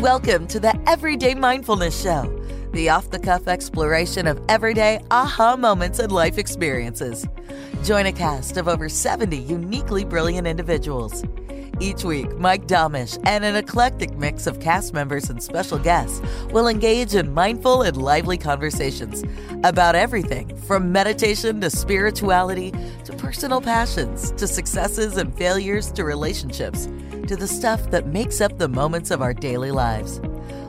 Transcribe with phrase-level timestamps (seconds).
[0.00, 2.22] Welcome to the Everyday Mindfulness Show,
[2.72, 7.26] the off the cuff exploration of everyday aha moments and life experiences.
[7.84, 11.22] Join a cast of over 70 uniquely brilliant individuals.
[11.80, 16.66] Each week, Mike Domish and an eclectic mix of cast members and special guests will
[16.66, 19.22] engage in mindful and lively conversations
[19.64, 22.72] about everything from meditation to spirituality
[23.04, 26.88] to personal passions to successes and failures to relationships
[27.26, 30.20] to the stuff that makes up the moments of our daily lives.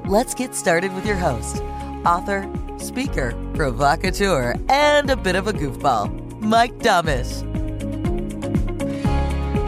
[0.06, 1.62] Let's get started with your host,
[2.06, 7.48] author, speaker, provocateur, and a bit of a goofball, Mike Domish.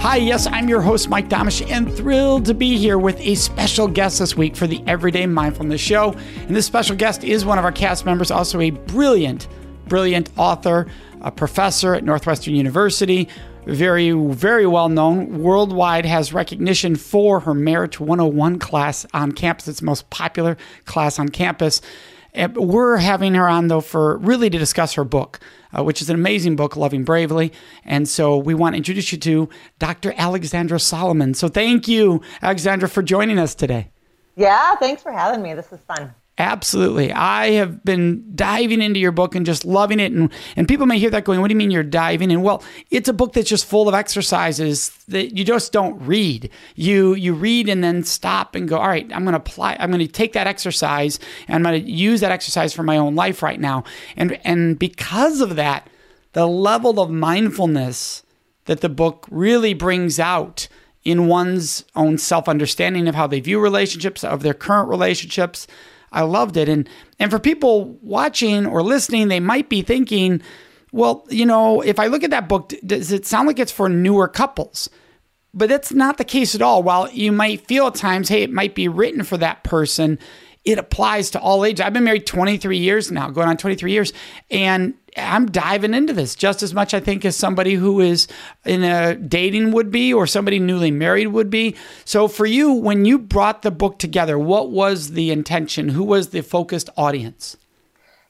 [0.01, 3.87] Hi, yes, I'm your host, Mike Domish, and thrilled to be here with a special
[3.87, 6.11] guest this week for the Everyday Mindfulness Show.
[6.45, 9.47] And this special guest is one of our cast members, also a brilliant,
[9.87, 10.87] brilliant author,
[11.21, 13.29] a professor at Northwestern University,
[13.65, 19.67] very, very well known worldwide, has recognition for her Marriage 101 class on campus.
[19.67, 21.81] It's most popular class on campus.
[22.33, 25.39] And we're having her on, though, for really to discuss her book,
[25.77, 27.53] uh, which is an amazing book, Loving Bravely.
[27.85, 30.13] And so we want to introduce you to Dr.
[30.17, 31.35] Alexandra Solomon.
[31.35, 33.91] So thank you, Alexandra, for joining us today.
[34.35, 35.53] Yeah, thanks for having me.
[35.53, 36.15] This is fun.
[36.39, 37.13] Absolutely.
[37.13, 40.11] I have been diving into your book and just loving it.
[40.11, 42.41] And, and people may hear that going, What do you mean you're diving in?
[42.41, 46.49] Well, it's a book that's just full of exercises that you just don't read.
[46.75, 50.07] You you read and then stop and go, All right, I'm gonna apply, I'm gonna
[50.07, 53.83] take that exercise and I'm gonna use that exercise for my own life right now.
[54.17, 55.87] And and because of that,
[56.31, 58.23] the level of mindfulness
[58.65, 60.67] that the book really brings out
[61.03, 65.67] in one's own self-understanding of how they view relationships, of their current relationships
[66.13, 66.69] I loved it.
[66.69, 66.87] And
[67.19, 70.41] and for people watching or listening, they might be thinking,
[70.91, 73.89] well, you know, if I look at that book, does it sound like it's for
[73.89, 74.89] newer couples?
[75.53, 76.81] But that's not the case at all.
[76.81, 80.17] While you might feel at times, hey, it might be written for that person,
[80.65, 81.81] it applies to all ages.
[81.81, 84.13] I've been married 23 years now, going on 23 years,
[84.49, 88.27] and I'm diving into this just as much, I think, as somebody who is
[88.65, 91.75] in a dating would be or somebody newly married would be.
[92.05, 95.89] So, for you, when you brought the book together, what was the intention?
[95.89, 97.57] Who was the focused audience?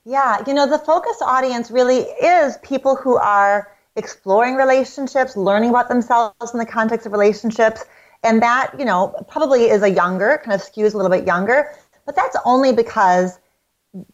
[0.05, 5.87] Yeah, you know, the focused audience really is people who are exploring relationships, learning about
[5.87, 7.85] themselves in the context of relationships.
[8.23, 11.71] And that, you know, probably is a younger, kind of skews a little bit younger,
[12.05, 13.37] but that's only because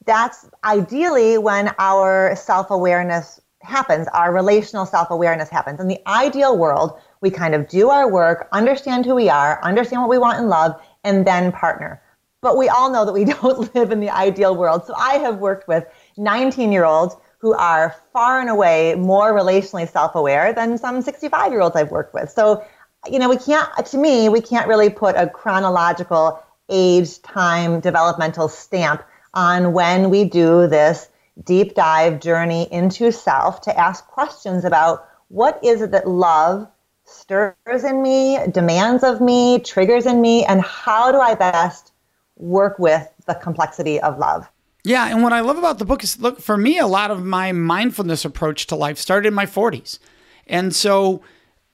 [0.06, 5.80] that's ideally when our self awareness happens, our relational self awareness happens.
[5.80, 10.02] In the ideal world, we kind of do our work, understand who we are, understand
[10.02, 12.02] what we want in love, and then partner.
[12.42, 14.86] But we all know that we don't live in the ideal world.
[14.86, 15.86] So I have worked with
[16.18, 21.52] 19 year olds who are far and away more relationally self aware than some 65
[21.52, 22.30] year olds I've worked with.
[22.30, 22.66] So,
[23.10, 28.50] you know, we can't, to me, we can't really put a chronological age, time, developmental
[28.50, 29.04] stamp
[29.34, 31.10] on when we do this
[31.44, 36.68] deep dive journey into self to ask questions about what is it that love
[37.06, 41.92] stirs in me, demands of me, triggers in me, and how do I best
[42.36, 44.50] work with the complexity of love.
[44.84, 47.24] Yeah, and what I love about the book is look, for me, a lot of
[47.24, 50.00] my mindfulness approach to life started in my 40s.
[50.48, 51.22] And so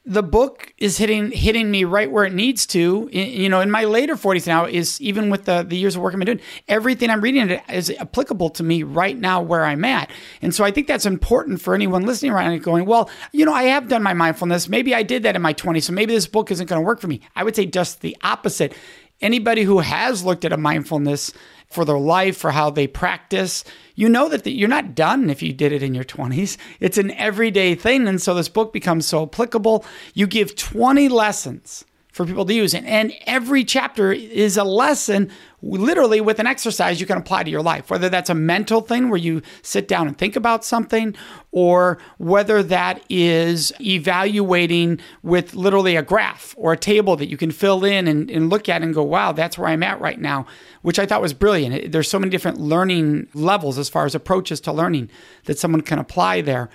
[0.07, 3.09] the book is hitting hitting me right where it needs to.
[3.11, 6.13] You know, in my later 40s now is even with the, the years of work
[6.13, 10.11] I've been doing, everything I'm reading is applicable to me right now where I'm at.
[10.43, 13.53] And so I think that's important for anyone listening right now going, well, you know,
[13.53, 14.69] I have done my mindfulness.
[14.69, 16.99] Maybe I did that in my 20s, so maybe this book isn't going to work
[16.99, 17.21] for me.
[17.35, 18.73] I would say just the opposite.
[19.21, 21.31] Anybody who has looked at a mindfulness
[21.69, 23.63] for their life, for how they practice.
[23.95, 26.57] You know that you're not done if you did it in your 20s.
[26.79, 28.07] It's an everyday thing.
[28.07, 29.85] And so this book becomes so applicable.
[30.13, 31.85] You give 20 lessons
[32.15, 32.73] for people to use.
[32.73, 35.29] And, and every chapter is a lesson,
[35.61, 39.09] literally with an exercise you can apply to your life, whether that's a mental thing
[39.09, 41.13] where you sit down and think about something,
[41.51, 47.51] or whether that is evaluating with literally a graph or a table that you can
[47.51, 50.45] fill in and, and look at and go, wow, that's where I'm at right now,
[50.83, 51.91] which I thought was brilliant.
[51.91, 55.09] There's so many different learning levels as far as approaches to learning
[55.47, 56.69] that someone can apply there.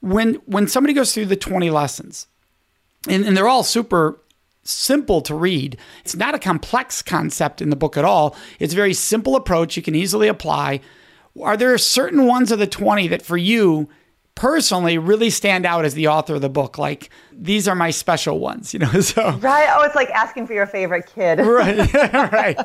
[0.00, 2.28] When, when somebody goes through the 20 lessons,
[3.06, 4.18] and, and they're all super
[4.62, 5.76] simple to read.
[6.04, 8.36] It's not a complex concept in the book at all.
[8.58, 10.80] It's a very simple approach you can easily apply.
[11.42, 13.88] Are there certain ones of the 20 that for you
[14.34, 16.76] personally really stand out as the author of the book?
[16.76, 18.90] Like these are my special ones, you know?
[19.00, 19.68] So Right.
[19.74, 21.38] Oh, it's like asking for your favorite kid.
[21.40, 21.92] right.
[22.32, 22.58] right.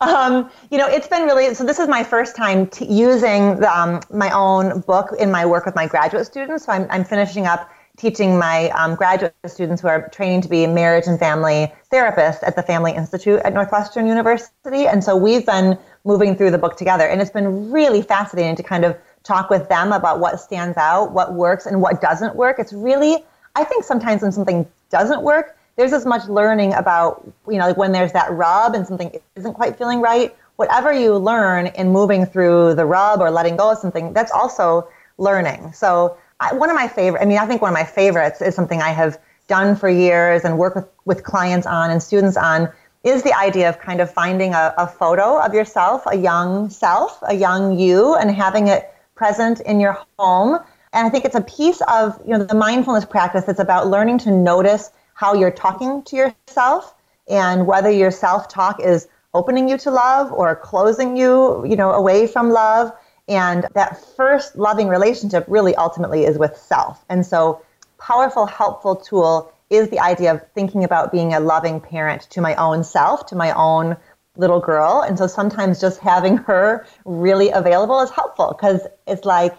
[0.00, 3.72] um, you know, it's been really, so this is my first time t- using the,
[3.72, 6.66] um, my own book in my work with my graduate students.
[6.66, 10.66] So I'm, I'm finishing up teaching my um, graduate students who are training to be
[10.66, 14.86] marriage and family therapists at the Family Institute at Northwestern University.
[14.86, 17.06] And so we've been moving through the book together.
[17.06, 21.12] And it's been really fascinating to kind of talk with them about what stands out,
[21.12, 22.58] what works, and what doesn't work.
[22.58, 23.24] It's really,
[23.56, 27.76] I think sometimes when something doesn't work, there's as much learning about, you know, like
[27.76, 30.34] when there's that rub and something isn't quite feeling right.
[30.56, 34.88] Whatever you learn in moving through the rub or letting go of something, that's also
[35.18, 35.72] learning.
[35.72, 38.54] So I, one of my favorite, I mean, I think one of my favorites is
[38.54, 39.18] something I have
[39.48, 42.68] done for years and work with, with clients on and students on
[43.04, 47.18] is the idea of kind of finding a, a photo of yourself, a young self,
[47.22, 50.58] a young you, and having it present in your home.
[50.92, 54.18] And I think it's a piece of you know the mindfulness practice that's about learning
[54.18, 56.94] to notice how you're talking to yourself
[57.28, 62.26] and whether your self-talk is opening you to love or closing you, you know, away
[62.26, 62.92] from love.
[63.28, 67.04] And that first loving relationship really ultimately is with self.
[67.08, 67.62] And so
[67.98, 72.54] powerful, helpful tool is the idea of thinking about being a loving parent to my
[72.54, 73.96] own self, to my own
[74.36, 75.02] little girl.
[75.06, 79.54] And so sometimes just having her really available is helpful because it's like,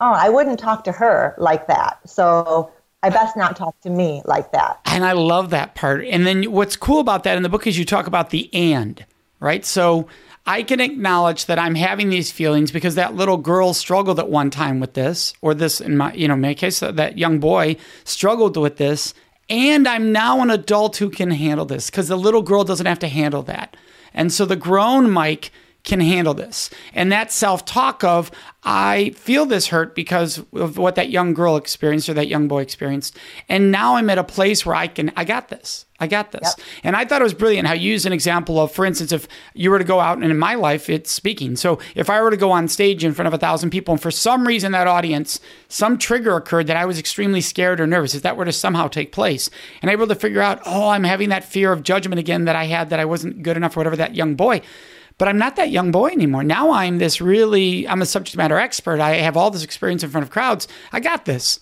[0.00, 1.98] oh, I wouldn't talk to her like that.
[2.04, 2.70] So
[3.02, 4.80] I best not talk to me like that.
[4.86, 6.04] And I love that part.
[6.04, 9.04] And then what's cool about that in the book is you talk about the and,
[9.40, 9.64] right?
[9.64, 10.08] So
[10.46, 14.50] I can acknowledge that I'm having these feelings because that little girl struggled at one
[14.50, 18.56] time with this, or this in my, you know, my case, that young boy struggled
[18.56, 19.14] with this.
[19.48, 22.98] And I'm now an adult who can handle this because the little girl doesn't have
[23.00, 23.76] to handle that.
[24.12, 25.50] And so the grown Mike
[25.84, 26.70] can handle this.
[26.94, 28.30] And that self talk of,
[28.64, 32.62] I feel this hurt because of what that young girl experienced or that young boy
[32.62, 33.16] experienced.
[33.48, 35.84] And now I'm at a place where I can, I got this.
[36.00, 36.54] I got this.
[36.56, 36.66] Yep.
[36.82, 39.28] And I thought it was brilliant how you used an example of, for instance, if
[39.52, 41.54] you were to go out and in my life, it's speaking.
[41.56, 44.00] So if I were to go on stage in front of a thousand people and
[44.00, 45.38] for some reason that audience,
[45.68, 48.88] some trigger occurred that I was extremely scared or nervous, if that were to somehow
[48.88, 49.50] take place,
[49.82, 52.64] and able to figure out, oh, I'm having that fear of judgment again that I
[52.64, 54.62] had that I wasn't good enough or whatever that young boy
[55.18, 56.44] but I'm not that young boy anymore.
[56.44, 59.00] Now I'm this really, I'm a subject matter expert.
[59.00, 60.66] I have all this experience in front of crowds.
[60.92, 61.60] I got this.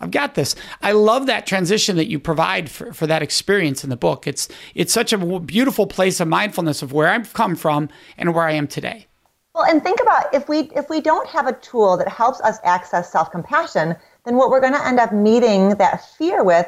[0.00, 0.54] I've got this.
[0.80, 4.26] I love that transition that you provide for, for that experience in the book.
[4.26, 8.44] It's it's such a beautiful place of mindfulness of where I've come from and where
[8.44, 9.06] I am today.
[9.54, 12.58] Well, and think about if we if we don't have a tool that helps us
[12.64, 13.94] access self-compassion,
[14.24, 16.66] then what we're going to end up meeting that fear with,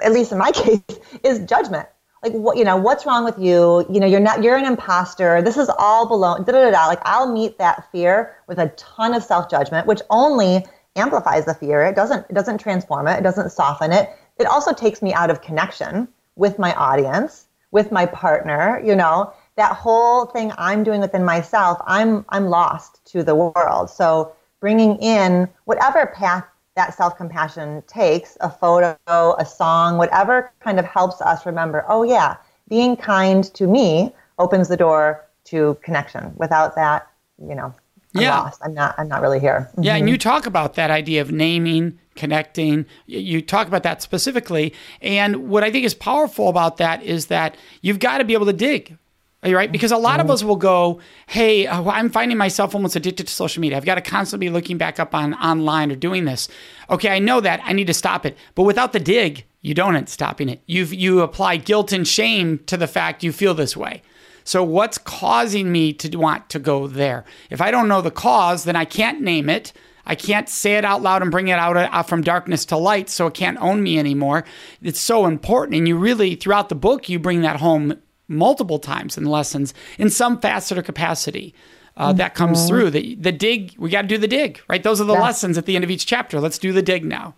[0.00, 0.80] at least in my case,
[1.22, 1.88] is judgment
[2.26, 3.86] like what you know what's wrong with you?
[3.90, 5.42] You know you're not you're an imposter.
[5.42, 6.86] This is all below da, da, da, da.
[6.86, 10.64] like i'll meet that fear with a ton of self-judgment which only
[10.96, 11.82] amplifies the fear.
[11.84, 13.18] It doesn't it doesn't transform it.
[13.18, 14.10] It doesn't soften it.
[14.38, 18.80] It also takes me out of connection with my audience with my partner.
[18.84, 23.88] You know that whole thing i'm doing within myself i'm i'm lost to the world.
[23.90, 26.44] So bringing in whatever path
[26.76, 32.02] that self compassion takes a photo, a song, whatever kind of helps us remember, oh,
[32.02, 32.36] yeah,
[32.68, 36.32] being kind to me opens the door to connection.
[36.36, 37.08] Without that,
[37.40, 37.74] you know,
[38.14, 38.38] I'm yeah.
[38.38, 38.60] lost.
[38.62, 39.68] I'm not, I'm not really here.
[39.72, 39.82] Mm-hmm.
[39.82, 39.94] Yeah.
[39.94, 40.08] And mm-hmm.
[40.08, 42.86] you talk about that idea of naming, connecting.
[43.06, 44.74] You talk about that specifically.
[45.00, 48.46] And what I think is powerful about that is that you've got to be able
[48.46, 48.96] to dig
[49.54, 49.70] right?
[49.70, 53.32] Because a lot of us will go, "Hey, uh, I'm finding myself almost addicted to
[53.32, 53.76] social media.
[53.76, 56.48] I've got to constantly be looking back up on online or doing this.
[56.90, 57.60] Okay, I know that.
[57.64, 58.36] I need to stop it.
[58.54, 60.62] But without the dig, you don't end stopping it.
[60.66, 64.02] You you apply guilt and shame to the fact you feel this way.
[64.44, 67.24] So what's causing me to want to go there?
[67.50, 69.72] If I don't know the cause, then I can't name it.
[70.06, 73.26] I can't say it out loud and bring it out from darkness to light, so
[73.26, 74.44] it can't own me anymore.
[74.80, 75.76] It's so important.
[75.76, 80.10] And you really, throughout the book, you bring that home multiple times in lessons in
[80.10, 81.54] some facet or capacity.
[81.98, 82.68] Uh, that comes mm-hmm.
[82.68, 82.90] through.
[82.90, 84.82] The, the dig, we got to do the dig, right?
[84.82, 86.40] Those are the lessons at the end of each chapter.
[86.40, 87.34] Let's do the dig now.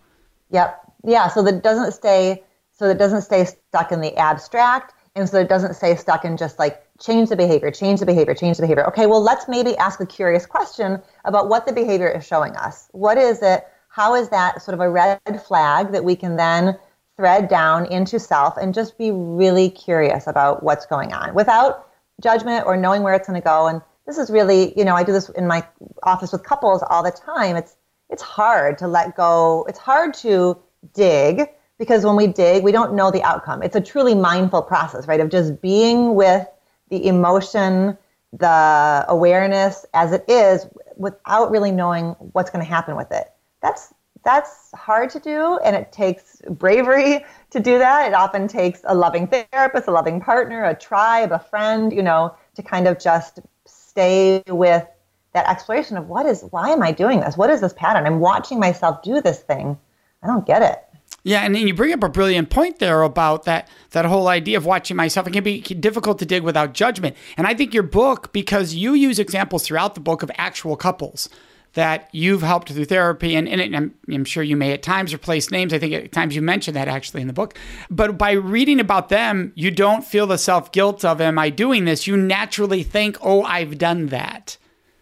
[0.51, 0.81] Yep.
[1.05, 1.29] Yeah.
[1.29, 2.43] So that doesn't stay,
[2.73, 4.95] so that doesn't stay stuck in the abstract.
[5.15, 8.33] And so it doesn't stay stuck in just like change the behavior, change the behavior,
[8.33, 8.85] change the behavior.
[8.87, 9.05] Okay.
[9.05, 12.89] Well, let's maybe ask a curious question about what the behavior is showing us.
[12.91, 13.65] What is it?
[13.87, 16.77] How is that sort of a red flag that we can then
[17.19, 21.89] thread down into self and just be really curious about what's going on without
[22.21, 23.67] judgment or knowing where it's going to go.
[23.67, 25.67] And this is really, you know, I do this in my
[26.03, 27.57] office with couples all the time.
[27.57, 27.75] It's
[28.09, 29.65] it's hard to let go.
[29.67, 30.57] It's hard to
[30.93, 33.63] dig because when we dig, we don't know the outcome.
[33.63, 35.19] It's a truly mindful process, right?
[35.19, 36.47] Of just being with
[36.89, 37.97] the emotion,
[38.31, 43.29] the awareness as it is without really knowing what's going to happen with it.
[43.61, 48.07] That's that's hard to do and it takes bravery to do that.
[48.07, 52.35] It often takes a loving therapist, a loving partner, a tribe, a friend, you know,
[52.55, 54.85] to kind of just stay with
[55.33, 57.37] that exploration of what is why am I doing this?
[57.37, 58.05] What is this pattern?
[58.05, 59.77] I'm watching myself do this thing.
[60.23, 60.83] I don't get it.
[61.23, 64.65] Yeah, and you bring up a brilliant point there about that that whole idea of
[64.65, 65.27] watching myself.
[65.27, 67.15] It can be difficult to dig without judgment.
[67.37, 71.29] And I think your book, because you use examples throughout the book of actual couples
[71.73, 75.51] that you've helped through therapy, and, and I'm, I'm, sure you may at times replace
[75.51, 75.73] names.
[75.73, 77.57] I think at times you mention that actually in the book.
[77.89, 81.85] But by reading about them, you don't feel the self guilt of, am I doing
[81.85, 82.07] this?
[82.07, 84.57] You naturally think, oh, I've done that.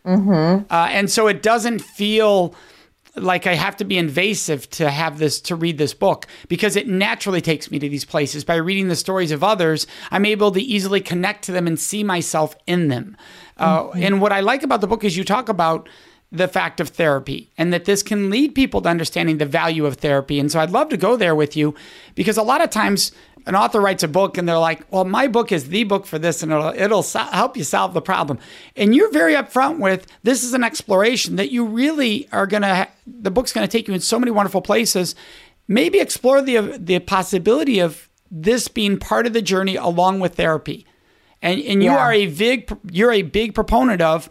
[0.05, 0.71] Mm-hmm.
[0.71, 2.55] Uh, and so it doesn't feel
[3.15, 6.87] like I have to be invasive to have this to read this book because it
[6.87, 8.43] naturally takes me to these places.
[8.43, 12.03] By reading the stories of others, I'm able to easily connect to them and see
[12.03, 13.17] myself in them.
[13.57, 14.03] Uh, mm-hmm.
[14.03, 15.89] And what I like about the book is you talk about
[16.31, 19.95] the fact of therapy and that this can lead people to understanding the value of
[19.95, 20.39] therapy.
[20.39, 21.73] And so I'd love to go there with you
[22.15, 23.11] because a lot of times
[23.45, 26.19] an author writes a book and they're like, well, my book is the book for
[26.19, 28.39] this and it'll, it'll so- help you solve the problem.
[28.75, 32.75] And you're very upfront with this is an exploration that you really are going to,
[32.75, 35.15] ha- the book's going to take you in so many wonderful places.
[35.69, 40.85] Maybe explore the, the possibility of this being part of the journey along with therapy.
[41.41, 41.97] And, and you yeah.
[41.97, 44.27] are a big you're a big proponent of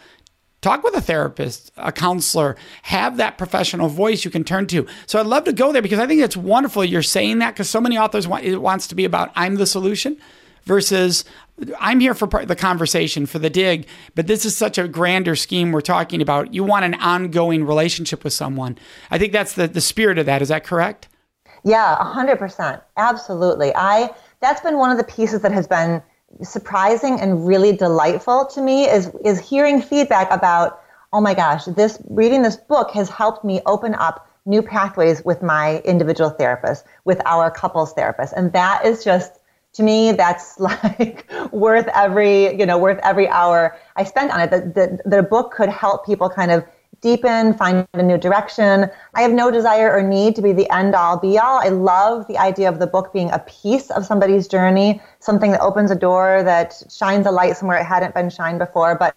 [0.66, 4.84] talk with a therapist, a counselor, have that professional voice you can turn to.
[5.06, 7.70] So I'd love to go there because I think it's wonderful you're saying that because
[7.70, 10.16] so many authors want it wants to be about I'm the solution
[10.64, 11.24] versus
[11.78, 15.70] I'm here for the conversation, for the dig, but this is such a grander scheme
[15.70, 16.52] we're talking about.
[16.52, 18.76] You want an ongoing relationship with someone.
[19.10, 20.42] I think that's the, the spirit of that.
[20.42, 21.08] Is that correct?
[21.62, 22.82] Yeah, 100%.
[22.96, 23.72] Absolutely.
[23.76, 26.02] I that's been one of the pieces that has been
[26.42, 30.80] surprising and really delightful to me is is hearing feedback about
[31.12, 35.42] oh my gosh this reading this book has helped me open up new pathways with
[35.42, 38.32] my individual therapist with our couples therapist.
[38.36, 39.40] And that is just
[39.74, 44.50] to me that's like worth every you know worth every hour i spent on it.
[44.50, 46.64] That the, the book could help people kind of
[47.00, 48.90] deepen, find a new direction.
[49.14, 51.58] I have no desire or need to be the end all be all.
[51.58, 55.60] I love the idea of the book being a piece of somebody's journey, something that
[55.60, 58.96] opens a door that shines a light somewhere it hadn't been shined before.
[58.96, 59.14] But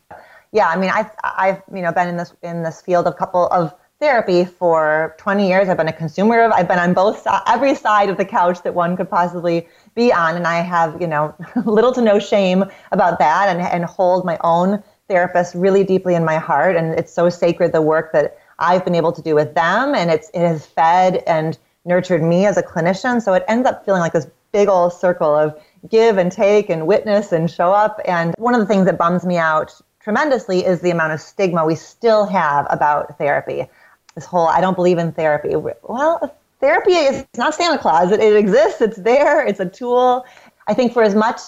[0.51, 3.47] yeah, I mean, I've, I've you know been in this in this field of couple
[3.47, 5.67] of therapy for 20 years.
[5.67, 6.51] I've been a consumer of.
[6.51, 10.35] I've been on both every side of the couch that one could possibly be on,
[10.35, 14.37] and I have you know little to no shame about that, and and hold my
[14.41, 18.83] own therapists really deeply in my heart, and it's so sacred the work that I've
[18.83, 22.57] been able to do with them, and it's it has fed and nurtured me as
[22.57, 23.21] a clinician.
[23.21, 26.87] So it ends up feeling like this big old circle of give and take and
[26.87, 27.99] witness and show up.
[28.05, 31.65] And one of the things that bums me out tremendously is the amount of stigma
[31.65, 33.67] we still have about therapy.
[34.15, 35.55] This whole I don't believe in therapy.
[35.55, 38.11] Well, therapy is not Santa Claus.
[38.11, 38.81] It, it exists.
[38.81, 39.45] It's there.
[39.45, 40.25] It's a tool.
[40.67, 41.39] I think for as much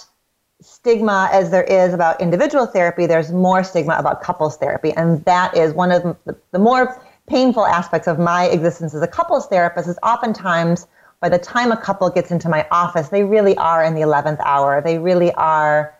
[0.61, 4.91] stigma as there is about individual therapy, there's more stigma about couples therapy.
[4.91, 9.07] And that is one of the, the more painful aspects of my existence as a
[9.07, 10.87] couples therapist is oftentimes
[11.19, 14.39] by the time a couple gets into my office, they really are in the 11th
[14.43, 14.81] hour.
[14.81, 15.95] They really are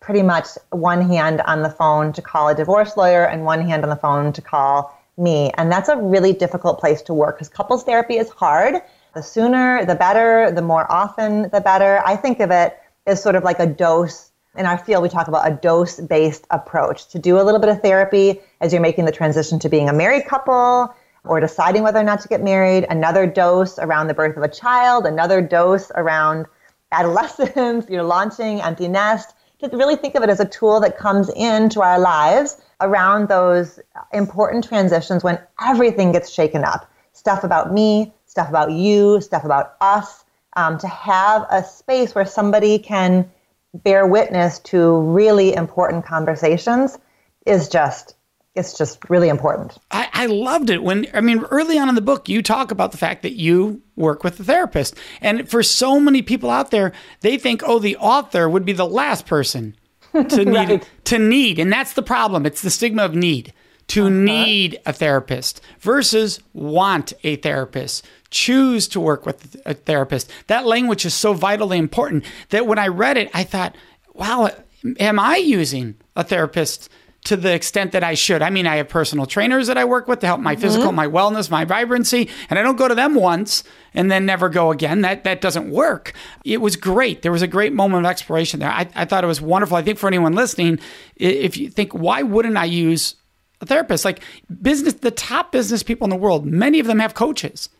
[0.00, 3.84] pretty much one hand on the phone to call a divorce lawyer and one hand
[3.84, 5.52] on the phone to call me.
[5.56, 8.82] And that's a really difficult place to work because couples therapy is hard.
[9.14, 12.02] The sooner, the better, the more often, the better.
[12.04, 14.30] I think of it is sort of like a dose.
[14.56, 17.70] In our field, we talk about a dose based approach to do a little bit
[17.70, 20.94] of therapy as you're making the transition to being a married couple
[21.24, 24.48] or deciding whether or not to get married, another dose around the birth of a
[24.48, 26.46] child, another dose around
[26.92, 29.34] adolescence, you're launching empty nest.
[29.60, 33.80] To really think of it as a tool that comes into our lives around those
[34.12, 36.90] important transitions when everything gets shaken up.
[37.12, 40.23] Stuff about me, stuff about you, stuff about us,
[40.56, 43.30] um, to have a space where somebody can
[43.74, 46.98] bear witness to really important conversations
[47.46, 48.14] is just
[48.54, 49.76] it's just really important.
[49.90, 52.92] I, I, loved it when I mean early on in the book you talk about
[52.92, 54.96] the fact that you work with a therapist.
[55.20, 58.86] And for so many people out there, they think, oh, the author would be the
[58.86, 59.74] last person
[60.12, 60.90] to need right.
[61.04, 61.58] to need.
[61.58, 62.46] And that's the problem.
[62.46, 63.52] It's the stigma of need.
[63.88, 64.10] To uh-huh.
[64.10, 70.30] need a therapist versus want a therapist choose to work with a therapist.
[70.48, 73.76] That language is so vitally important that when I read it, I thought,
[74.12, 74.50] wow,
[74.98, 76.90] am I using a therapist
[77.24, 78.42] to the extent that I should.
[78.42, 80.60] I mean, I have personal trainers that I work with to help my mm-hmm.
[80.60, 83.64] physical, my wellness, my vibrancy, and I don't go to them once
[83.94, 85.00] and then never go again.
[85.00, 86.12] That that doesn't work.
[86.44, 87.22] It was great.
[87.22, 88.70] There was a great moment of exploration there.
[88.70, 89.76] I, I thought it was wonderful.
[89.76, 90.78] I think for anyone listening,
[91.16, 93.14] if you think, why wouldn't I use
[93.62, 94.04] a therapist?
[94.04, 94.22] Like
[94.60, 97.70] business, the top business people in the world, many of them have coaches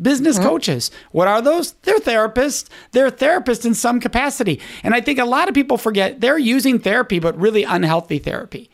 [0.00, 0.48] business mm-hmm.
[0.48, 0.90] coaches.
[1.12, 1.72] What are those?
[1.82, 2.68] They're therapists.
[2.92, 4.60] They're therapists in some capacity.
[4.82, 8.70] And I think a lot of people forget they're using therapy, but really unhealthy therapy.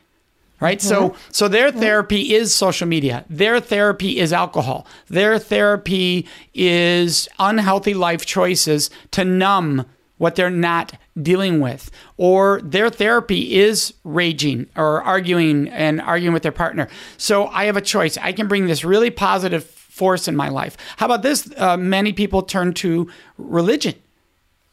[0.61, 0.79] Right.
[0.79, 0.88] Mm-hmm.
[0.88, 1.81] So so their mm-hmm.
[1.81, 3.25] therapy is social media.
[3.29, 4.87] Their therapy is alcohol.
[5.09, 9.87] Their therapy is unhealthy life choices to numb
[10.19, 11.91] what they're not dealing with.
[12.17, 16.87] Or their therapy is raging or arguing and arguing with their partner.
[17.17, 18.17] So I have a choice.
[18.17, 20.76] I can bring this really positive force in my life.
[20.97, 21.49] How about this?
[21.56, 23.94] Uh, many people turn to religion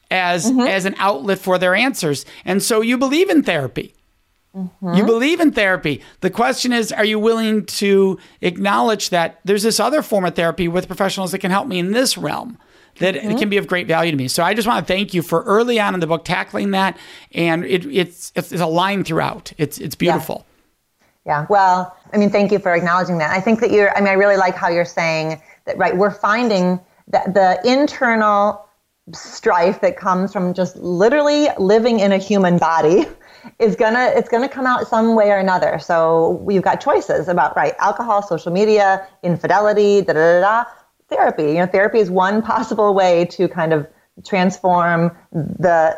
[0.10, 0.62] as mm-hmm.
[0.62, 3.94] as an outlet for their answers, and so you believe in therapy.
[4.56, 4.96] Mm-hmm.
[4.96, 6.02] You believe in therapy.
[6.22, 10.68] The question is, are you willing to acknowledge that there's this other form of therapy
[10.68, 12.58] with professionals that can help me in this realm?
[12.98, 13.38] That mm-hmm.
[13.38, 14.28] can be of great value to me.
[14.28, 16.98] So I just want to thank you for early on in the book tackling that,
[17.34, 19.54] and it, it's, it's a line throughout.
[19.58, 20.48] It's it's beautiful.
[21.26, 21.46] Yeah.
[21.50, 23.32] Well, I mean, thank you for acknowledging that.
[23.32, 25.96] I think that you're, I mean, I really like how you're saying that, right?
[25.96, 28.66] We're finding that the internal
[29.14, 33.06] strife that comes from just literally living in a human body
[33.60, 35.80] is gonna it's gonna come out some way or another.
[35.80, 40.70] So we've got choices about right alcohol, social media, infidelity, da da da da.
[41.10, 43.88] Therapy, you know, therapy is one possible way to kind of
[44.26, 45.98] transform the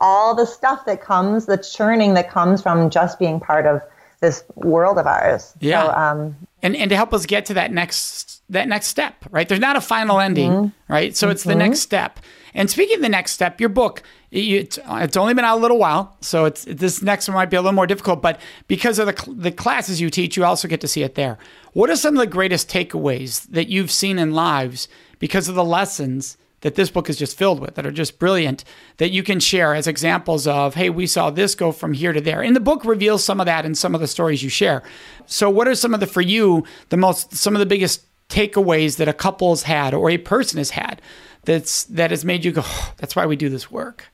[0.00, 3.82] all the stuff that comes, the churning that comes from just being part of
[4.22, 5.52] this world of ours.
[5.60, 5.84] Yeah.
[5.84, 9.46] So, um, and and to help us get to that next that next step, right?
[9.46, 10.92] There's not a final ending, mm-hmm.
[10.92, 11.14] right?
[11.14, 11.32] So mm-hmm.
[11.32, 11.82] it's the next mm-hmm.
[11.82, 12.20] step.
[12.54, 15.78] And speaking of the next step, your book, it's, it's only been out a little
[15.78, 18.22] while, so it's this next one might be a little more difficult.
[18.22, 21.36] But because of the the classes you teach, you also get to see it there.
[21.72, 24.88] What are some of the greatest takeaways that you've seen in lives
[25.18, 28.64] because of the lessons that this book is just filled with that are just brilliant
[28.96, 32.20] that you can share as examples of, hey, we saw this go from here to
[32.20, 32.42] there.
[32.42, 34.82] And the book reveals some of that in some of the stories you share.
[35.26, 38.96] So, what are some of the, for you, the most, some of the biggest takeaways
[38.96, 41.02] that a couple's had or a person has had
[41.44, 44.06] that's, that has made you go, oh, that's why we do this work?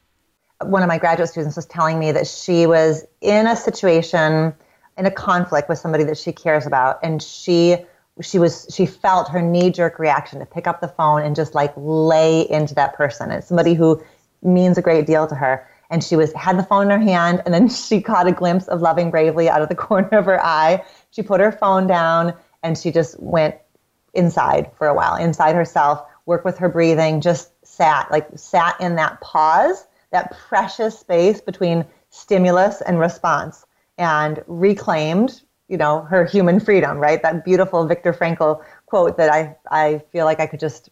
[0.63, 4.53] One of my graduate students was telling me that she was in a situation,
[4.97, 7.77] in a conflict with somebody that she cares about, and she
[8.21, 11.55] she was she felt her knee jerk reaction to pick up the phone and just
[11.55, 13.31] like lay into that person.
[13.31, 14.03] It's somebody who
[14.43, 15.67] means a great deal to her.
[15.91, 18.69] And she was had the phone in her hand, and then she caught a glimpse
[18.69, 20.85] of loving bravely out of the corner of her eye.
[21.11, 23.55] She put her phone down and she just went
[24.15, 28.97] inside for a while, inside herself, worked with her breathing, just sat, like sat in
[28.97, 33.65] that pause, that precious space between stimulus and response,
[33.97, 37.23] and reclaimed you know her human freedom right?
[37.23, 40.91] That beautiful viktor frankl quote that i i feel like i could just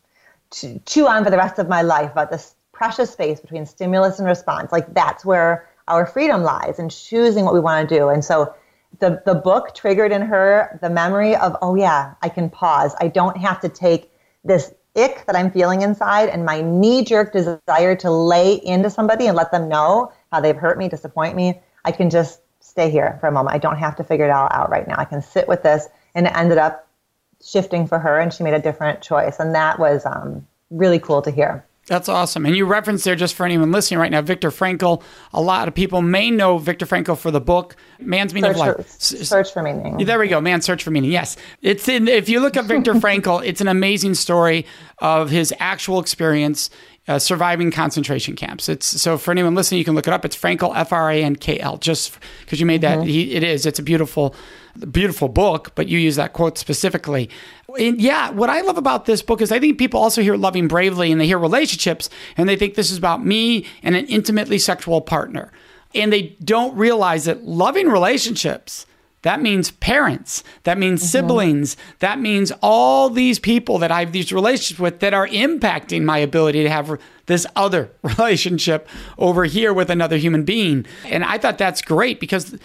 [0.50, 4.28] chew on for the rest of my life about this precious space between stimulus and
[4.28, 4.70] response.
[4.70, 8.08] Like that's where our freedom lies in choosing what we want to do.
[8.08, 8.54] And so
[9.00, 12.94] the the book triggered in her the memory of oh yeah i can pause.
[13.00, 14.10] I don't have to take
[14.44, 19.26] this ick that i'm feeling inside and my knee jerk desire to lay into somebody
[19.26, 21.60] and let them know how they've hurt me disappoint me.
[21.84, 22.40] I can just
[22.76, 23.54] stay here for a moment.
[23.54, 24.96] I don't have to figure it all out right now.
[24.98, 25.88] I can sit with this.
[26.14, 26.86] And it ended up
[27.42, 29.38] shifting for her, and she made a different choice.
[29.38, 31.64] And that was um, really cool to hear.
[31.86, 32.44] That's awesome.
[32.44, 35.02] And you referenced there, just for anyone listening right now, Viktor Frankl.
[35.32, 38.78] A lot of people may know Viktor Frankl for the book Man's Meaning search of
[38.78, 38.86] Life.
[38.86, 40.04] For, search for Meaning.
[40.04, 40.40] There we go.
[40.40, 41.12] Man, Search for Meaning.
[41.12, 41.36] Yes.
[41.62, 44.66] It's in, if you look up Viktor Frankl, it's an amazing story
[44.98, 46.70] of his actual experience
[47.08, 48.68] uh, surviving concentration camps.
[48.68, 50.24] It's so for anyone listening, you can look it up.
[50.24, 51.76] It's Frankel F R A N K L.
[51.78, 53.08] Just because you made that, mm-hmm.
[53.08, 53.66] he, it is.
[53.66, 54.34] It's a beautiful,
[54.90, 55.72] beautiful book.
[55.74, 57.30] But you use that quote specifically.
[57.78, 60.66] And yeah, what I love about this book is I think people also hear loving
[60.66, 64.58] bravely and they hear relationships and they think this is about me and an intimately
[64.58, 65.52] sexual partner,
[65.94, 68.86] and they don't realize that loving relationships
[69.26, 70.44] that means parents.
[70.62, 71.08] That means mm-hmm.
[71.08, 71.76] siblings.
[71.98, 76.18] That means all these people that I have these relationships with that are impacting my
[76.18, 80.86] ability to have this other relationship over here with another human being.
[81.06, 82.56] And I thought that's great because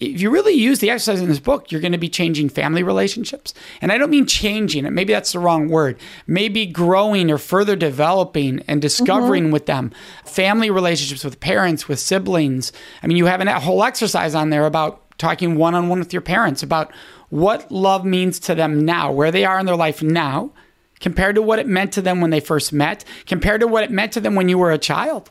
[0.00, 2.82] if you really use the exercise in this book, you're going to be changing family
[2.82, 3.54] relationships.
[3.80, 6.00] And I don't mean changing it, maybe that's the wrong word.
[6.26, 9.52] Maybe growing or further developing and discovering mm-hmm.
[9.52, 9.92] with them
[10.24, 12.72] family relationships with parents, with siblings.
[13.04, 16.12] I mean, you have a whole exercise on there about talking one on one with
[16.12, 16.92] your parents about
[17.28, 20.52] what love means to them now, where they are in their life now,
[21.00, 23.90] compared to what it meant to them when they first met, compared to what it
[23.90, 25.30] meant to them when you were a child.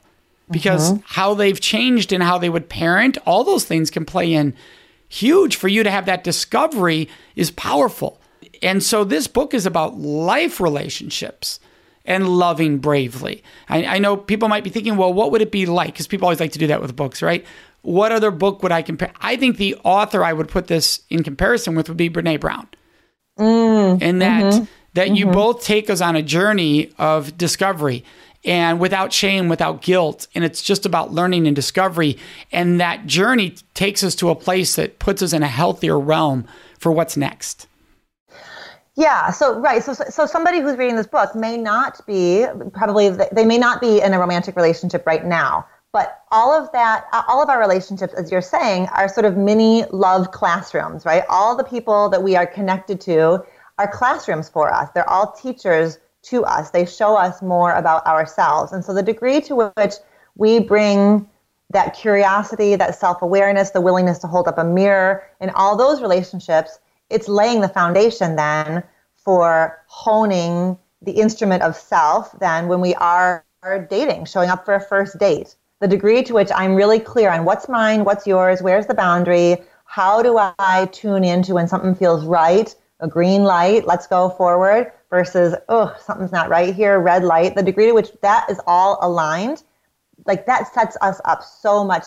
[0.49, 1.01] Because mm-hmm.
[1.05, 4.53] how they've changed and how they would parent, all those things can play in
[5.09, 8.21] huge for you to have that discovery is powerful.
[8.61, 11.59] And so this book is about life relationships
[12.05, 13.43] and loving bravely.
[13.67, 15.93] I, I know people might be thinking, well, what would it be like?
[15.93, 17.45] Because people always like to do that with books, right?
[17.87, 19.13] What other book would I compare?
[19.21, 22.67] I think the author I would put this in comparison with would be Brene Brown.
[23.39, 25.15] Mm, and that mm-hmm, that mm-hmm.
[25.15, 28.03] you both take us on a journey of discovery
[28.43, 30.27] and without shame, without guilt.
[30.35, 32.17] And it's just about learning and discovery.
[32.51, 36.45] And that journey takes us to a place that puts us in a healthier realm
[36.79, 37.67] for what's next.
[38.97, 39.31] Yeah.
[39.31, 39.81] So right.
[39.81, 44.01] So so somebody who's reading this book may not be probably they may not be
[44.01, 45.65] in a romantic relationship right now.
[45.93, 49.85] But all of that, all of our relationships, as you're saying, are sort of mini
[49.91, 51.23] love classrooms, right?
[51.29, 53.43] All the people that we are connected to
[53.79, 54.89] are classrooms for us.
[54.93, 56.71] They're all teachers to us.
[56.71, 58.73] They show us more about ourselves.
[58.73, 59.93] And so the degree to which
[60.35, 61.27] we bring
[61.69, 66.01] that curiosity, that self awareness, the willingness to hold up a mirror in all those
[66.01, 68.83] relationships it's laying the foundation then
[69.15, 73.43] for honing the instrument of self then when we are
[73.89, 75.55] dating, showing up for a first date.
[75.79, 79.57] The degree to which I'm really clear on what's mine, what's yours, where's the boundary,
[79.85, 84.91] how do I tune into when something feels right, a green light, let's go forward,
[85.09, 87.55] versus, oh, something's not right here, red light.
[87.55, 89.63] The degree to which that is all aligned,
[90.25, 92.05] like that sets us up so much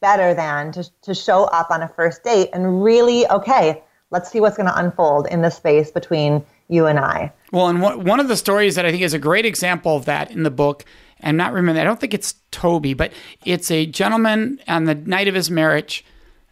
[0.00, 4.40] better than to, to show up on a first date and really, okay, let's see
[4.40, 7.32] what's going to unfold in the space between you and I.
[7.50, 10.30] Well, and one of the stories that I think is a great example of that
[10.30, 10.84] in the book,
[11.20, 13.12] and not remember, I don't think it's Toby, but
[13.44, 16.04] it's a gentleman on the night of his marriage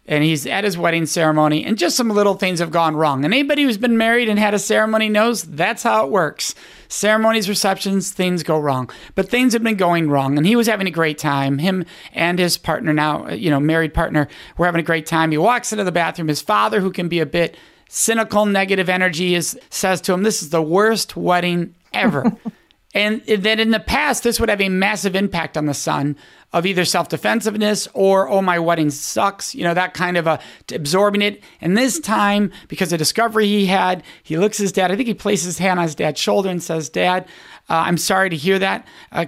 [0.07, 3.25] and he's at his wedding ceremony, and just some little things have gone wrong.
[3.25, 6.53] And anybody who's been married and had a ceremony knows that's how it works.
[6.87, 8.89] Ceremonies, receptions, things go wrong.
[9.15, 11.57] But things have been going wrong, and he was having a great time.
[11.57, 15.31] Him and his partner, now, uh, you know, married partner, were having a great time.
[15.31, 16.27] He walks into the bathroom.
[16.27, 17.57] His father, who can be a bit
[17.89, 22.31] cynical, negative energy, is says to him, This is the worst wedding ever.
[22.95, 26.15] And that in the past, this would have a massive impact on the son
[26.53, 30.39] of either self defensiveness or, oh, my wedding sucks, you know, that kind of a
[30.71, 31.43] absorbing it.
[31.59, 35.13] And this time, because of discovery he had, he looks his dad, I think he
[35.13, 37.27] places his hand on his dad's shoulder and says, Dad,
[37.69, 38.87] uh, I'm sorry to hear that.
[39.11, 39.25] Uh,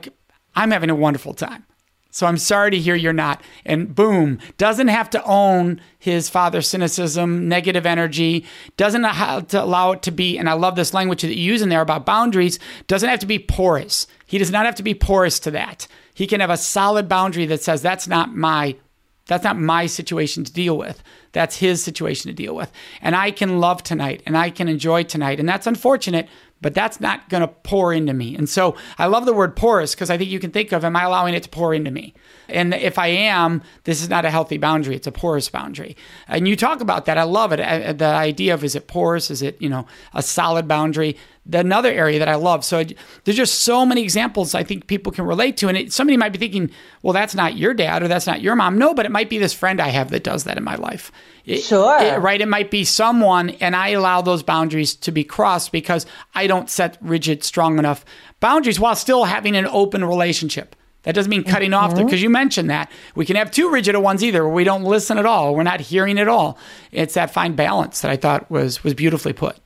[0.56, 1.65] I'm having a wonderful time.
[2.17, 3.43] So I'm sorry to hear you're not.
[3.63, 8.43] And boom, doesn't have to own his father's cynicism, negative energy,
[8.75, 11.62] doesn't have to allow it to be, and I love this language that you use
[11.62, 14.08] in there about boundaries, doesn't have to be porous.
[14.25, 15.88] He does not have to be porous to that.
[16.12, 18.77] He can have a solid boundary that says that's not my
[19.27, 21.03] that's not my situation to deal with.
[21.34, 22.71] That's his situation to deal with.
[23.01, 25.39] And I can love tonight and I can enjoy tonight.
[25.39, 26.30] And that's unfortunate,
[26.61, 28.35] but that's not going to pour into me.
[28.35, 30.95] And so I love the word porous because I think you can think of, am
[30.95, 32.13] I allowing it to pour into me?
[32.49, 34.95] And if I am, this is not a healthy boundary.
[34.95, 35.95] It's a porous boundary.
[36.27, 37.17] And you talk about that.
[37.17, 37.97] I love it.
[37.97, 39.29] The idea of is it porous?
[39.29, 41.17] Is it, you know, a solid boundary?
[41.53, 42.65] Another area that I love.
[42.65, 42.83] So
[43.23, 45.67] there's just so many examples I think people can relate to.
[45.67, 48.55] And it, somebody might be thinking, well, that's not your dad or that's not your
[48.55, 48.77] mom.
[48.77, 51.12] No, but it might be this friend I have that does that in my life.
[51.45, 52.01] It, sure.
[52.01, 52.41] It, right.
[52.41, 56.05] It might be someone, and I allow those boundaries to be crossed because
[56.36, 58.03] I don't set rigid, strong enough
[58.39, 60.75] boundaries while still having an open relationship.
[61.03, 61.91] That doesn't mean cutting mm-hmm.
[61.93, 62.91] off because you mentioned that.
[63.15, 65.55] We can have two rigid ones either where we don't listen at all.
[65.55, 66.57] We're not hearing at all.
[66.91, 69.57] It's that fine balance that I thought was was beautifully put.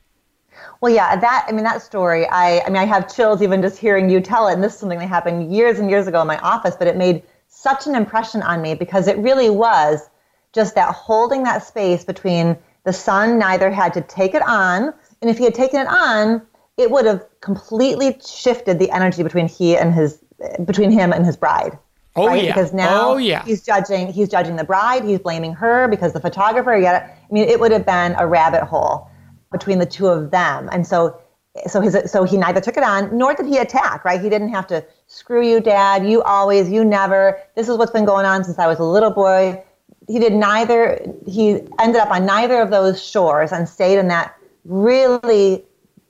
[0.82, 2.26] Well, yeah, that I mean that story.
[2.28, 4.54] I I mean I have chills even just hearing you tell it.
[4.54, 6.96] And this is something that happened years and years ago in my office, but it
[6.96, 10.10] made such an impression on me because it really was
[10.52, 15.30] just that holding that space between the son neither had to take it on, and
[15.30, 16.42] if he had taken it on,
[16.76, 20.18] it would have completely shifted the energy between he and his
[20.64, 21.78] between him and his bride.
[22.16, 22.42] Oh right?
[22.42, 22.54] yeah.
[22.54, 23.44] Because now oh, yeah.
[23.44, 26.76] he's judging he's judging the bride, he's blaming her because the photographer.
[26.76, 29.08] Yet I mean, it would have been a rabbit hole
[29.52, 30.68] between the two of them.
[30.72, 31.20] And so
[31.66, 34.20] so his so he neither took it on nor did he attack, right?
[34.20, 37.38] He didn't have to screw you, dad, you always, you never.
[37.54, 39.62] This is what's been going on since I was a little boy.
[40.08, 44.34] He did neither he ended up on neither of those shores and stayed in that
[44.64, 45.62] really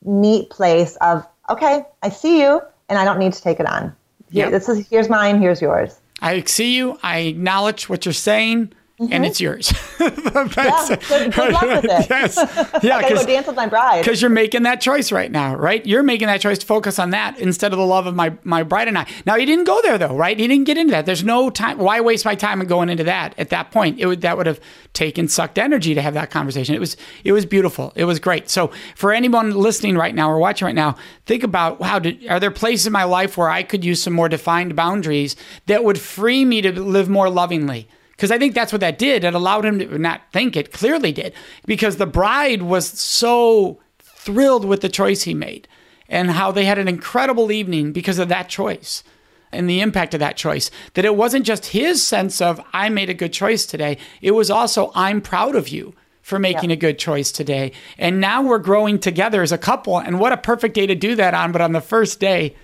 [0.05, 3.95] neat place of okay, I see you and I don't need to take it on.
[4.31, 6.01] Yeah, this is here's mine, here's yours.
[6.21, 8.73] I see you, I acknowledge what you're saying.
[9.01, 9.13] Mm-hmm.
[9.15, 9.73] and it's yours.
[10.01, 12.07] yeah, good, good, luck with it.
[12.11, 12.37] yes,
[12.83, 14.01] yeah, because dance with my bride.
[14.05, 15.85] Because you're making that choice right now, right?
[15.87, 18.63] You're making that choice to focus on that instead of the love of my my
[18.63, 19.07] bride and I.
[19.25, 20.39] Now he didn't go there though, right?
[20.39, 21.07] He didn't get into that.
[21.07, 21.79] There's no time.
[21.79, 23.99] Why waste my time going into that at that point?
[23.99, 24.61] It would that would have
[24.93, 26.75] taken sucked energy to have that conversation.
[26.75, 27.95] It was it was beautiful.
[27.97, 28.51] It was great.
[28.51, 32.39] So for anyone listening right now or watching right now, think about wow, did, are
[32.39, 35.99] there places in my life where I could use some more defined boundaries that would
[35.99, 37.89] free me to live more lovingly?
[38.23, 39.25] Because I think that's what that did.
[39.25, 41.35] It allowed him to not think it, clearly did,
[41.67, 45.67] because the bride was so thrilled with the choice he made
[46.09, 49.03] and how they had an incredible evening because of that choice
[49.51, 50.71] and the impact of that choice.
[50.95, 54.53] That it wasn't just his sense of, I made a good choice today, it was
[54.53, 57.73] also, I'm proud of you for making a good choice today.
[57.99, 59.99] And now we're growing together as a couple.
[59.99, 62.55] And what a perfect day to do that on, but on the first day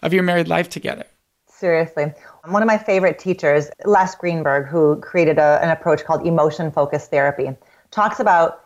[0.00, 1.06] of your married life together.
[1.48, 2.12] Seriously.
[2.48, 7.10] One of my favorite teachers, Les Greenberg, who created a, an approach called emotion focused
[7.10, 7.50] therapy,
[7.90, 8.64] talks about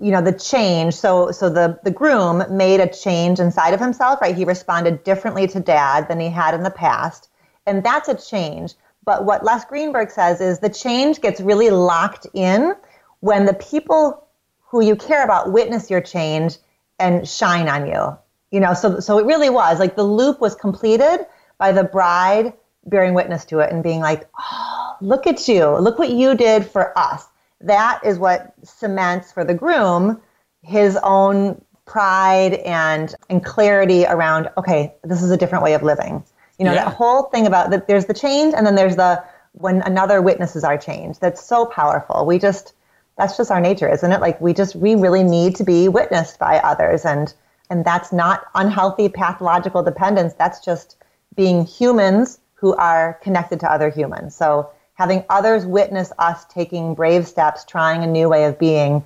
[0.00, 0.94] you know the change.
[0.94, 4.34] So so the the groom made a change inside of himself right?
[4.34, 7.30] He responded differently to dad than he had in the past
[7.66, 8.74] and that's a change.
[9.04, 12.74] But what les greenberg says is the change gets really locked in
[13.20, 14.26] when the people
[14.68, 16.58] who you care about witness your change
[16.98, 18.16] and shine on you.
[18.50, 19.78] You know so so it really was.
[19.78, 22.52] Like the loop was completed by the bride
[22.86, 25.76] bearing witness to it and being like, oh, look at you.
[25.78, 27.26] Look what you did for us.
[27.60, 30.20] That is what cements for the groom
[30.62, 36.22] his own pride and, and clarity around, okay, this is a different way of living.
[36.58, 36.84] You know, yeah.
[36.84, 40.64] that whole thing about that there's the change and then there's the when another witnesses
[40.64, 41.18] our change.
[41.20, 42.26] That's so powerful.
[42.26, 42.74] We just
[43.16, 44.20] that's just our nature, isn't it?
[44.20, 47.32] Like we just we really need to be witnessed by others and
[47.70, 50.34] and that's not unhealthy pathological dependence.
[50.34, 50.96] That's just
[51.36, 54.34] being humans who are connected to other humans.
[54.34, 59.04] So having others witness us taking brave steps, trying a new way of being,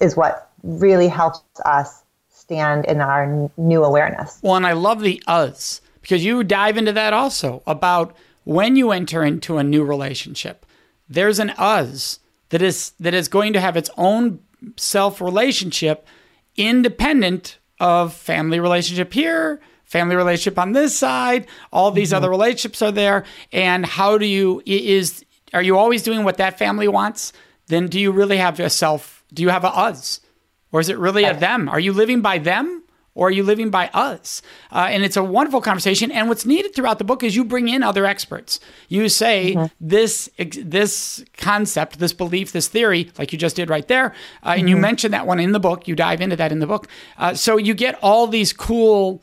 [0.00, 4.40] is what really helps us stand in our new awareness.
[4.42, 8.90] Well, and I love the us because you dive into that also about when you
[8.90, 10.66] enter into a new relationship.
[11.08, 14.40] There's an us that is that is going to have its own
[14.76, 16.06] self relationship
[16.56, 22.18] independent of family relationship here, family relationship on this side, all these mm-hmm.
[22.18, 23.24] other relationships are there.
[23.52, 27.32] And how do you, is, are you always doing what that family wants?
[27.66, 29.24] Then do you really have a self?
[29.32, 30.20] Do you have a us?
[30.70, 31.68] Or is it really a them?
[31.68, 32.84] Are you living by them?
[33.14, 34.42] Or are you living by us?
[34.70, 36.12] Uh, and it's a wonderful conversation.
[36.12, 38.60] And what's needed throughout the book is you bring in other experts.
[38.88, 39.66] You say mm-hmm.
[39.80, 44.60] this this concept, this belief, this theory, like you just did right there, uh, mm-hmm.
[44.60, 44.82] and you mm-hmm.
[44.82, 45.88] mention that one in the book.
[45.88, 46.86] You dive into that in the book.
[47.16, 49.20] Uh, so you get all these cool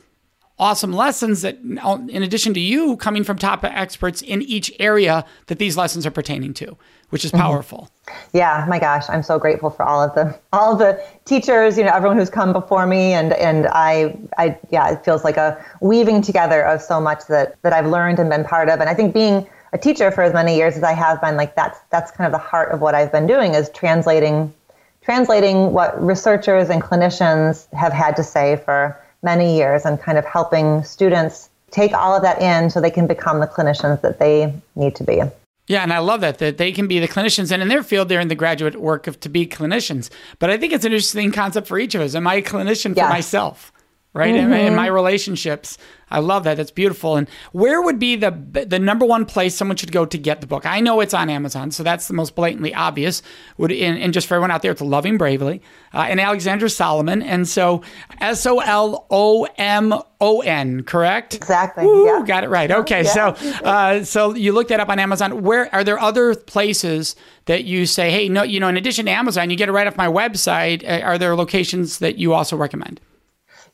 [0.58, 5.60] awesome lessons that, in addition to you coming from top experts in each area that
[5.60, 6.78] these lessons are pertaining to,
[7.10, 7.41] which is mm-hmm.
[7.41, 7.89] powerful.
[8.08, 8.38] Mm-hmm.
[8.38, 11.84] Yeah, my gosh, I'm so grateful for all of the all of the teachers, you
[11.84, 15.63] know, everyone who's come before me, and and I, I, yeah, it feels like a
[15.82, 18.94] weaving together of so much that that I've learned and been part of, and I
[18.94, 22.12] think being a teacher for as many years as I have been, like that's that's
[22.12, 24.54] kind of the heart of what I've been doing is translating
[25.02, 30.24] translating what researchers and clinicians have had to say for many years and kind of
[30.24, 34.54] helping students take all of that in so they can become the clinicians that they
[34.76, 35.22] need to be.
[35.68, 38.08] Yeah, and I love that that they can be the clinicians, and in their field,
[38.08, 40.12] they're in the graduate work of to be clinicians.
[40.38, 42.14] But I think it's an interesting concept for each of us.
[42.14, 43.74] Am I a clinician for myself?
[44.15, 44.34] Right?
[44.34, 44.54] Mm-hmm.
[44.54, 45.78] In, in, my relationships.
[46.10, 46.56] I love that.
[46.56, 47.17] That's beautiful.
[47.17, 50.47] And where would be the the number one place someone should go to get the
[50.47, 50.65] book?
[50.65, 53.21] I know it's on Amazon, so that's the most blatantly obvious.
[53.58, 55.62] Would and, and just for everyone out there, it's Loving Bravely
[55.93, 57.21] uh, and Alexandra Solomon.
[57.21, 57.82] And so
[58.21, 61.36] S O L O M O N, correct?
[61.36, 61.86] Exactly.
[61.86, 62.23] Woo, yeah.
[62.25, 62.71] Got it right.
[62.71, 63.04] Okay.
[63.04, 63.34] Yeah.
[63.34, 65.41] So uh, so you looked that up on Amazon.
[65.41, 69.12] Where are there other places that you say, hey, no, you know, in addition to
[69.12, 70.88] Amazon, you get it right off my website.
[70.88, 73.01] Uh, are there locations that you also recommend?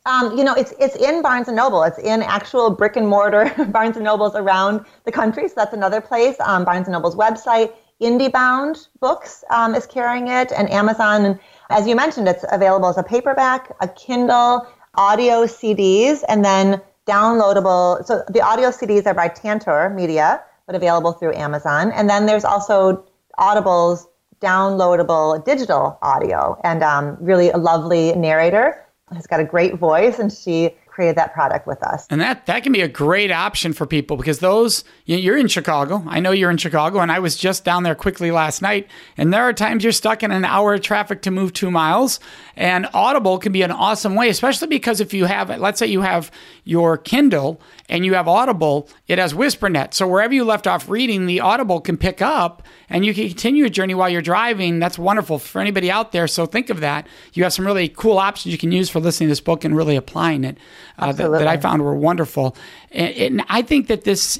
[0.05, 1.83] Um, you know, it's it's in Barnes and Noble.
[1.83, 5.47] It's in actual brick and mortar Barnes and Nobles around the country.
[5.47, 6.35] So that's another place.
[6.39, 11.25] Um, Barnes and Noble's website, IndieBound Books um, is carrying it, and Amazon.
[11.25, 16.81] And as you mentioned, it's available as a paperback, a Kindle, audio CDs, and then
[17.05, 18.03] downloadable.
[18.05, 21.91] So the audio CDs are by Tantor Media, but available through Amazon.
[21.91, 23.05] And then there's also
[23.37, 24.07] Audible's
[24.39, 28.83] downloadable digital audio, and um, really a lovely narrator
[29.15, 32.05] has got a great voice and she created that product with us.
[32.09, 36.03] And that that can be a great option for people because those you're in Chicago.
[36.07, 39.33] I know you're in Chicago and I was just down there quickly last night and
[39.33, 42.19] there are times you're stuck in an hour of traffic to move 2 miles
[42.55, 46.01] and Audible can be an awesome way especially because if you have let's say you
[46.01, 46.29] have
[46.63, 49.93] your Kindle and you have Audible, it has WhisperNet.
[49.93, 53.61] So wherever you left off reading, the Audible can pick up and you can continue
[53.61, 54.79] your journey while you're driving.
[54.79, 56.27] That's wonderful for anybody out there.
[56.27, 57.05] So think of that.
[57.33, 59.75] You have some really cool options you can use for listening to this book and
[59.75, 60.57] really applying it
[60.97, 62.55] uh, that, that, I found were wonderful.
[62.91, 64.39] And, and I think that this,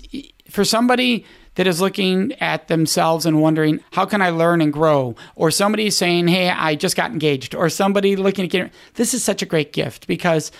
[0.49, 1.25] for somebody
[1.56, 5.15] that is looking at themselves and wondering, how can I learn and grow?
[5.36, 7.54] Or somebody saying, hey, I just got engaged.
[7.56, 10.51] Or somebody looking at getting, this is such a great gift because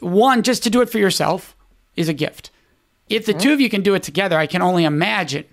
[0.00, 1.56] one, just to do it for yourself
[1.94, 2.50] is a gift.
[3.08, 3.40] If the mm-hmm.
[3.40, 5.44] two of you can do it together, I can only imagine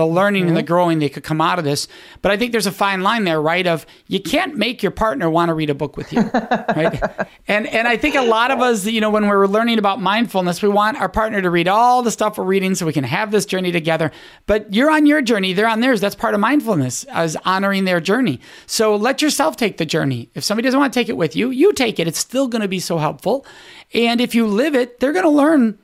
[0.00, 0.66] the learning and the mm-hmm.
[0.66, 1.86] growing that could come out of this.
[2.22, 3.66] But I think there's a fine line there, right?
[3.66, 7.00] Of you can't make your partner want to read a book with you, right?
[7.46, 10.62] And and I think a lot of us, you know, when we're learning about mindfulness,
[10.62, 13.30] we want our partner to read all the stuff we're reading so we can have
[13.30, 14.10] this journey together.
[14.46, 16.00] But you're on your journey, they're on theirs.
[16.00, 18.40] That's part of mindfulness, as honoring their journey.
[18.66, 20.30] So let yourself take the journey.
[20.34, 22.08] If somebody doesn't want to take it with you, you take it.
[22.08, 23.44] It's still going to be so helpful.
[23.92, 25.78] And if you live it, they're going to learn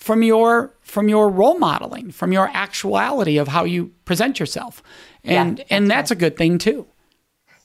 [0.00, 4.82] from your from your role modeling, from your actuality of how you present yourself.
[5.22, 6.16] And yeah, and that's right.
[6.16, 6.86] a good thing too.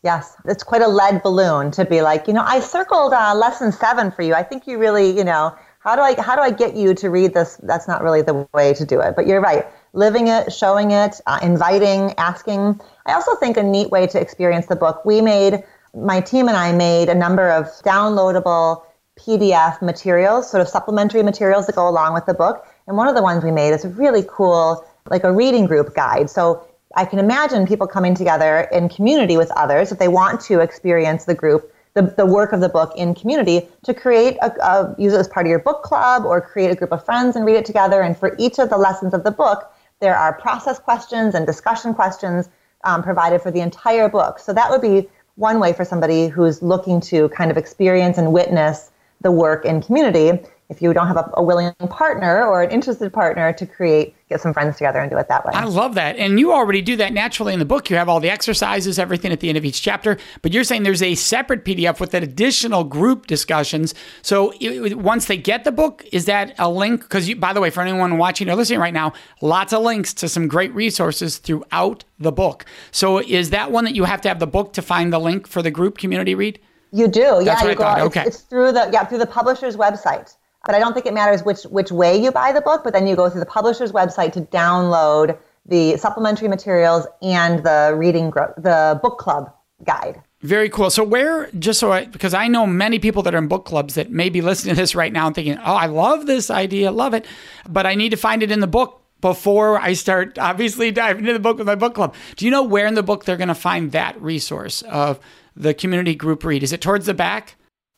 [0.03, 3.71] Yes, it's quite a lead balloon to be like, you know, I circled uh, lesson
[3.71, 4.35] seven for you.
[4.35, 7.09] I think you really, you know, how do I how do I get you to
[7.09, 7.57] read this?
[7.63, 9.15] That's not really the way to do it.
[9.15, 12.79] But you're right, living it, showing it, uh, inviting, asking.
[13.05, 15.05] I also think a neat way to experience the book.
[15.05, 15.63] We made
[15.95, 18.83] my team and I made a number of downloadable
[19.19, 22.67] PDF materials, sort of supplementary materials that go along with the book.
[22.87, 25.95] And one of the ones we made is a really cool, like a reading group
[25.95, 26.29] guide.
[26.29, 30.59] So I can imagine people coming together in community with others if they want to
[30.59, 34.95] experience the group, the, the work of the book in community, to create a, a
[34.97, 37.45] use it as part of your book club or create a group of friends and
[37.45, 38.01] read it together.
[38.01, 41.93] And for each of the lessons of the book, there are process questions and discussion
[41.93, 42.49] questions
[42.83, 44.39] um, provided for the entire book.
[44.39, 48.31] So that would be one way for somebody who's looking to kind of experience and
[48.31, 48.91] witness
[49.25, 53.11] the work in community if you don't have a, a, willing partner or an interested
[53.11, 55.51] partner to create get some friends together and do it that way.
[55.53, 56.15] I love that.
[56.17, 57.89] And you already do that naturally in the book.
[57.89, 60.17] You have all the exercises everything at the end of each chapter.
[60.41, 63.95] But you're saying there's a separate pdf with additional group discussions.
[64.21, 67.01] So it, once they get the book is that a link?
[67.01, 70.29] Because by the way for anyone watching or listening right now lots of links to
[70.29, 72.65] some great resources throughout the book.
[72.91, 75.47] So is that one that you have to have the book to find the link
[75.47, 76.59] for the group community read
[76.95, 77.69] you do, That's yeah.
[77.69, 78.21] You go, okay.
[78.21, 80.35] It's, it's, through the yeah through the publisher's website.
[80.65, 82.83] But I don't think it matters which which way you buy the book.
[82.83, 87.93] But then you go through the publisher's website to download the supplementary materials and the
[87.97, 89.51] reading gro- the book club
[89.83, 90.21] guide.
[90.41, 90.89] Very cool.
[90.89, 93.95] So where just so I because I know many people that are in book clubs
[93.95, 96.91] that may be listening to this right now and thinking, "Oh, I love this idea,
[96.91, 97.25] love it,"
[97.67, 101.33] but I need to find it in the book before I start obviously diving into
[101.33, 102.13] the book with my book club.
[102.35, 105.19] Do you know where in the book they're going to find that resource of
[105.55, 106.63] the community group read?
[106.63, 107.55] Is it towards the back?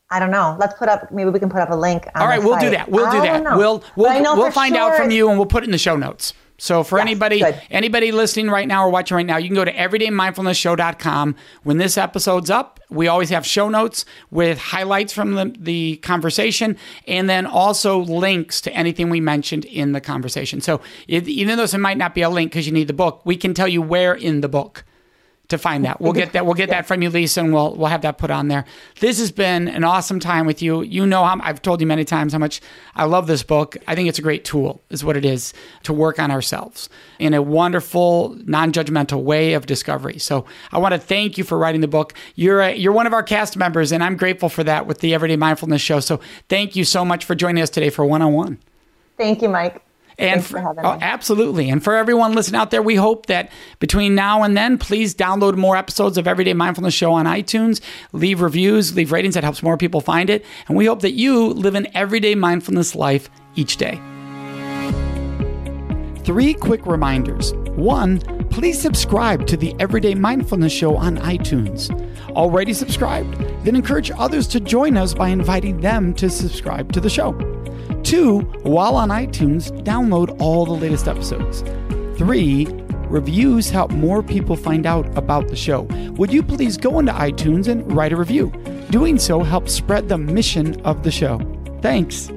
[0.10, 0.56] I don't know.
[0.58, 1.12] Let's put up.
[1.12, 2.08] Maybe we can put up a link.
[2.16, 2.62] All right, we'll site.
[2.62, 2.90] do that.
[2.90, 3.58] We'll do that.
[3.58, 4.94] We'll we'll we'll find sure.
[4.94, 6.34] out from you, and we'll put it in the show notes.
[6.60, 7.62] So for yes, anybody good.
[7.70, 11.36] anybody listening right now or watching right now, you can go to everydaymindfulnessshow.com.
[11.64, 16.78] When this episode's up, we always have show notes with highlights from the, the conversation
[17.08, 20.60] and then also links to anything we mentioned in the conversation.
[20.60, 23.36] So even though it might not be a link because you need the book, we
[23.38, 24.84] can tell you where in the book
[25.50, 26.02] to find that.
[26.02, 26.46] We'll get that.
[26.46, 28.66] We'll get that from you, Lisa, and we'll we'll have that put on there.
[29.00, 30.82] This has been an awesome time with you.
[30.82, 32.62] You know how I've told you many times how much
[32.96, 33.78] I love this book.
[33.88, 37.34] I think it's a great tool, is what it is, to work on ourselves in
[37.34, 40.20] a wonderful, non-judgmental way of discovery.
[40.20, 42.14] So I want to thank you for writing the book.
[42.36, 45.14] You're a, you're one of our cast members, and I'm grateful for that with the
[45.14, 46.02] Everyday Mindfulness Show.
[46.02, 48.60] So thank you so much for joining us today for one on one.
[49.18, 49.82] Thank you, Mike.
[50.20, 51.70] And for, for oh, absolutely.
[51.70, 55.56] And for everyone listening out there, we hope that between now and then, please download
[55.56, 57.82] more episodes of Everyday Mindfulness Show on iTunes,
[58.14, 60.44] leave reviews, leave ratings that helps more people find it.
[60.68, 64.02] And we hope that you live an everyday mindfulness life each day.
[66.24, 67.54] Three quick reminders.
[67.78, 71.90] One, please subscribe to the Everyday Mindfulness Show on iTunes.
[72.32, 73.40] Already subscribed?
[73.64, 77.57] Then encourage others to join us by inviting them to subscribe to the show.
[78.08, 81.62] Two, while on iTunes, download all the latest episodes.
[82.18, 82.66] Three,
[83.10, 85.82] reviews help more people find out about the show.
[86.16, 88.54] Would you please go into iTunes and write a review?
[88.92, 91.42] Doing so helps spread the mission of the show.
[91.82, 92.32] Thanks.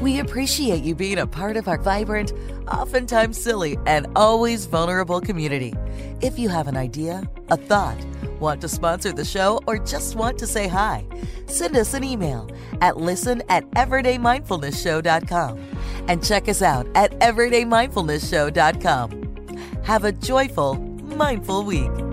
[0.00, 2.32] We appreciate you being a part of our vibrant,
[2.70, 5.74] oftentimes silly, and always vulnerable community.
[6.20, 7.98] If you have an idea, a thought,
[8.40, 11.06] want to sponsor the show, or just want to say hi,
[11.46, 12.48] send us an email
[12.80, 15.58] at listen at everydaymindfulnessshow.com
[16.08, 19.82] and check us out at everydaymindfulnessshow.com.
[19.84, 22.05] Have a joyful, mindful week.